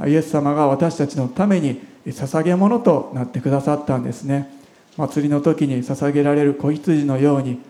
[0.06, 4.62] イエス様が私たちのために捧げ物となってくださったんですね。
[4.96, 7.60] 祭りの時に捧げられる子羊のように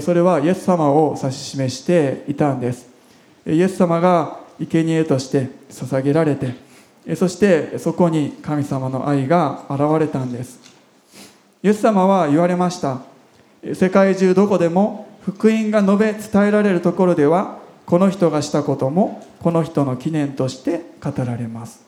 [0.00, 2.88] それはイエス様を指し示していたんです。
[3.46, 6.54] イエス様が生贄として捧げられて
[7.14, 10.58] そしてそこに神様の愛が現れたんです。
[11.62, 13.00] イエス様は言われました。
[13.74, 21.84] 世界中どこでも福音が述べ伝えられるところではこの人がしたこともこの人の記念として語られます。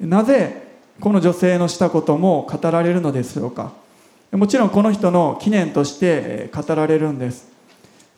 [0.00, 0.67] なぜ
[1.00, 3.72] この女性のしたことも語られるのでしょうか？
[4.32, 7.48] もちろんこの人の記念として語られるんです。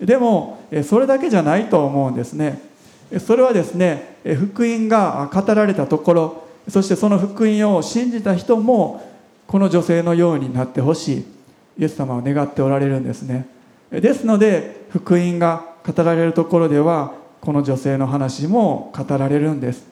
[0.00, 2.60] でもそれだけじゃないと思うんですね。
[3.18, 9.08] それはですね福音が語られたところそしてその福音を信じた人も
[9.46, 11.24] この女性のようになってほしい。
[11.78, 13.46] イエス様は願っておられるんですね。
[13.90, 19.89] ですので福音が語られるところではこの女性の話も語られるんです。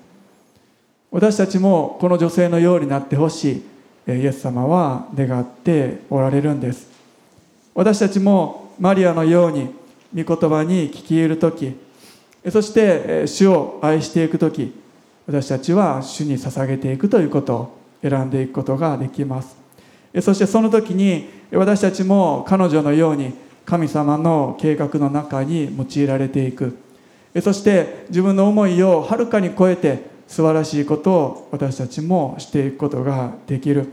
[1.11, 3.64] 私たちもこの女性のようになってほし
[4.06, 6.88] いイエス様は願っておられるんです。
[7.74, 9.70] 私たちもマリアのように
[10.14, 11.76] 御言葉に聞き入る時
[12.50, 14.72] そして主を愛していく時
[15.26, 19.56] 私たちは主に捧げていくということを選んでいくことができます。
[20.20, 23.32] そしてその時に私たちも彼女のように
[23.64, 26.76] 神様の計画の中に用いられていく。
[27.42, 33.88] そして自分の思いをはるかに超えて素晴らしいことを私たちもしていくことができる。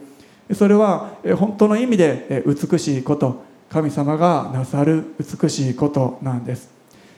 [0.54, 3.44] それは本当の意味で美しいこと。
[3.70, 6.70] 神様がなさる美しいことなんです。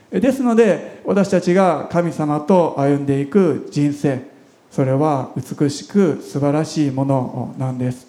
[0.09, 4.22] ですので私たちが神様と歩んでいく人生
[4.72, 8.07] それは美しく素晴らしいものなんです。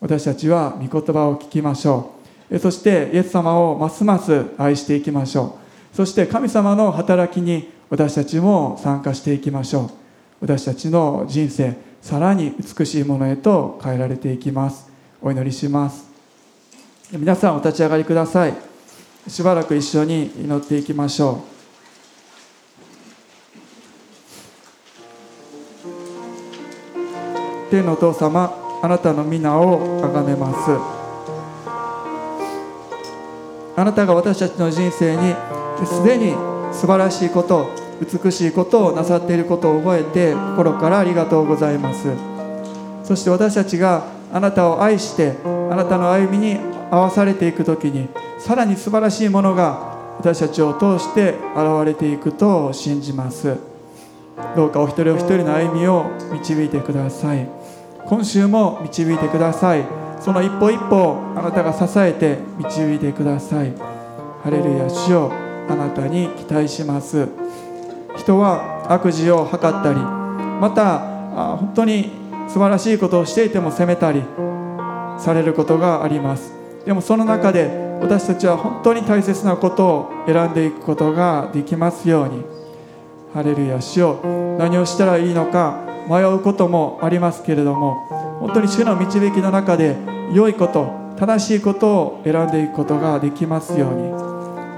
[0.00, 2.12] 私たちは御言葉を聞きましょ
[2.50, 2.58] う。
[2.58, 5.58] そしてイエス様をますます愛していきましょ
[5.92, 5.96] う。
[5.96, 10.01] そして神様の働きに私たちも参加していきましょう。
[10.42, 14.90] 私たちの人生さらに美しいものへと変えられていきます。
[15.22, 16.10] お祈りします。
[17.12, 18.54] 皆さんお立ち上がりください。
[19.28, 21.44] しばらく一緒に祈っていきましょ
[27.68, 27.70] う。
[27.70, 30.72] 天のお父様あなたの皆を崇めます。
[33.76, 35.36] あなたが私たちの人生に
[35.86, 36.32] すでに
[36.72, 42.08] 素晴らしいこと美しいことをなさっていることを覚えて心からありがとうございます。
[43.04, 46.58] そして私たちがあなたを愛してあなたの歩みに
[46.90, 53.56] 合わされていく時にさらに素晴らしいものが私たちを通して現れていくと信じます。
[54.56, 57.48] どうかお一人お一人の歩みを導いてください。
[58.06, 59.84] 今週も導いてください。
[60.20, 63.72] その一歩一歩をあなたが支えて導いてください。
[64.42, 65.32] ハレルヤ主よ
[65.68, 67.28] あなたに期待します。
[68.16, 70.98] 人は悪事を図ったりまた
[71.56, 72.10] 本当に
[72.48, 74.22] 素晴らしいことをしていても責めたり
[75.18, 76.52] されることがあります。
[76.84, 82.44] でもその中で私たちは本当に大切なことを選んでいくことができますように。
[83.32, 84.20] ハレルヤ主よ
[84.58, 87.94] 何をしたらいいのか迷うこともありますけれども
[88.40, 89.96] 本当に主の導きの中で
[90.34, 94.12] 良いこと正しいことを選んでいくことができますように。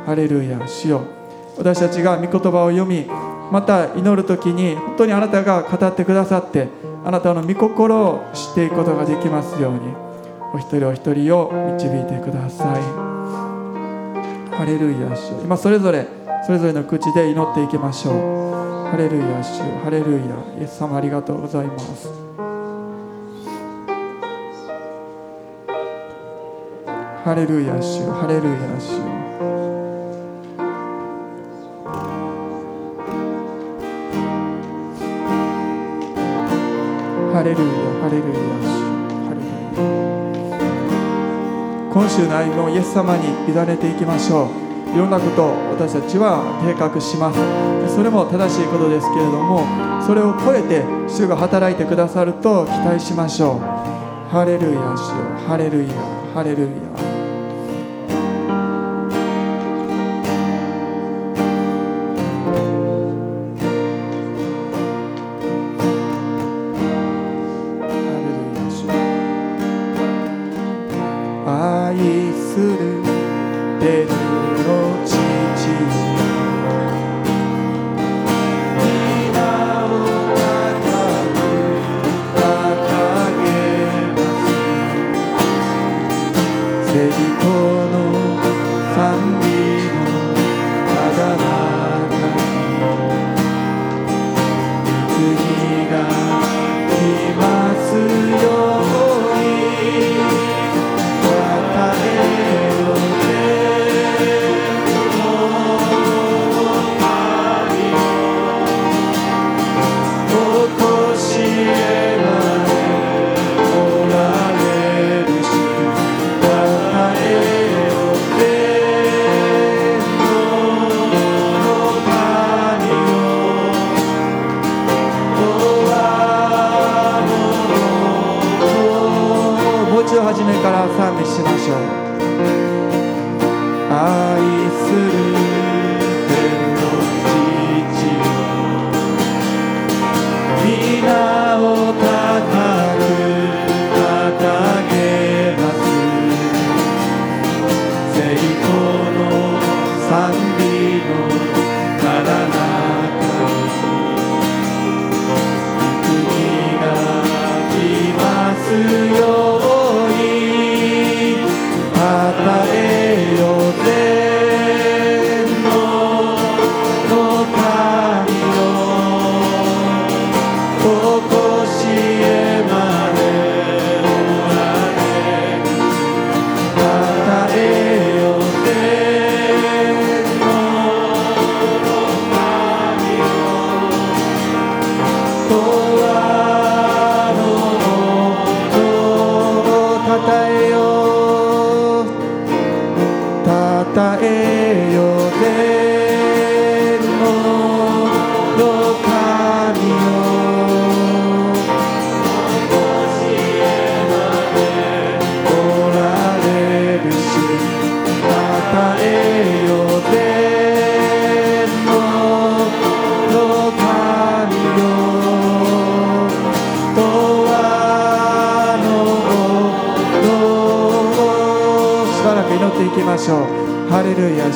[0.07, 1.24] ハレルヤ主よ。
[1.57, 3.07] 私たちが御言葉を読み
[3.51, 6.69] また祈る時に本当にあなたが語ってくださって
[7.05, 9.81] あなたの御心を知っていくことができますように
[10.55, 13.15] お一人お一人を導いてください。
[14.55, 15.33] ハレルヤ主。
[15.43, 16.07] 今それぞれ
[16.47, 18.15] それぞれの口で祈っていきましょう。
[18.89, 19.61] ハレルヤ主。
[19.83, 20.19] ハレルヤ
[20.61, 22.09] イエス様ありがとうございます。
[27.25, 28.07] ハレルヤ主。
[28.11, 29.24] ハレルヤ主。
[37.45, 37.67] レルヤ
[38.01, 38.41] ハレルヤ
[39.29, 39.53] ハレルヤ
[41.93, 44.49] 今週の歩みをイエス様に委ねていきましょう。
[44.95, 47.39] いろんなことを私たちは計画します。
[47.95, 49.61] それも正しいことですけれども
[50.01, 53.59] それを超えて主が働いてくださると期待しましょう。
[54.33, 55.13] ハレルヤ主
[55.47, 55.93] ハレルヤ
[56.33, 56.94] ハレルヤ。
[86.95, 87.17] 聖子
[87.91, 87.97] の
[88.95, 89.47] 賛美
[89.91, 90.07] の
[90.87, 91.74] ただな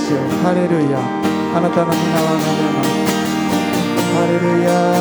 [0.09, 0.99] 主よハレルヤ。
[1.55, 2.89] あなたの皆はなれます
[4.15, 4.98] ハレルヤ。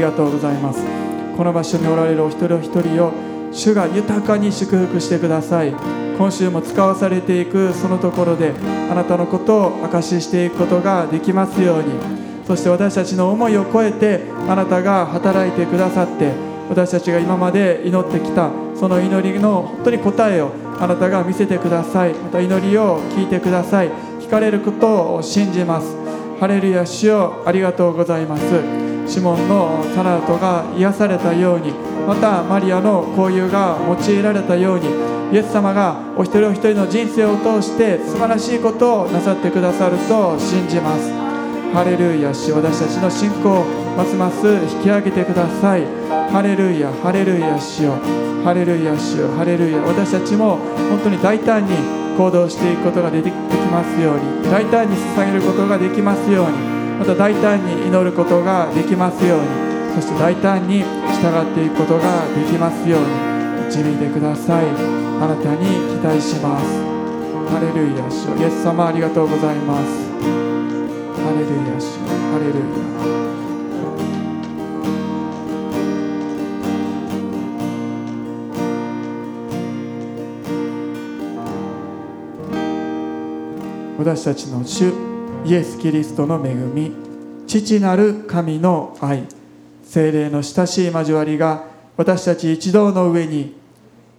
[0.00, 0.82] りがとうございます。
[1.36, 3.12] この場所におられるお一人お一人を
[3.52, 5.74] 主が豊かに祝福してください。
[6.16, 8.52] 今週も使わされていくそのところで
[8.90, 11.92] あなたのことを証ししていくことができますように。
[12.46, 16.32] そして私たちの思いを超えてあなたが働いてくださって
[16.68, 22.14] 私たちが今まで祈ってきたその祈りの本当に答えをあなたが見せてください。
[22.14, 23.90] また祈りを聞いてください。
[24.20, 25.94] 聞かれることを信じます。
[26.40, 28.79] ハレルヤ主よありがとうございます。
[29.10, 31.72] シモンのサラートが癒されたように
[32.06, 34.86] またマリアの交友が用いられたように
[35.34, 41.10] イエス様がお一人お一人の人生を通して素晴らしいことをなさってくださると信じます。
[41.72, 43.64] ハレルヤ主私たちの信仰を
[43.96, 44.46] ますます
[44.76, 45.84] 引き上げてください。
[46.30, 47.98] ハレルヤハレルヤ主よ。
[48.44, 49.28] ハレルヤ主よ。
[49.36, 49.78] ハレルヤ。
[49.82, 50.56] 私たちも
[50.90, 51.74] 本当に大胆に
[52.16, 53.30] 行動していくことができ
[53.70, 56.79] ますように大胆に捧げることができますように。
[57.00, 59.46] また大胆に祈ることができますように。
[59.94, 63.06] そして大胆に従っていくことができますように
[63.66, 64.66] 導いてください。
[64.66, 66.66] あなたに期待します。
[67.50, 70.10] ハレルヤ主イエス様ありがとうございます。
[71.16, 72.64] ハレルヤ主ハレルヤ。
[83.98, 85.09] 私たちの主
[85.44, 86.92] イエス・キリストの恵み
[87.46, 89.26] 父なる神の愛
[89.82, 91.64] 精霊の親しい交わりが
[91.96, 93.56] 私たち一同の上に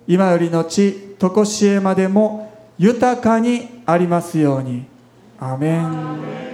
[0.08, 4.86] 今よりのち常しえまでも豊かにありますように。
[5.40, 6.51] アメン。